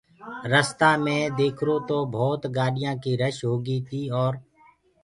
[0.51, 4.33] رستآ مي ديکرو تو ڀوتَ گآڏيآنٚ ڪي رش هوگيٚ تيٚ اور